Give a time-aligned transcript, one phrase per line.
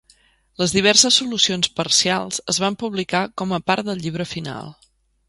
[0.61, 4.73] Les diverses solucions parcials es van publicar com a part del llibre final.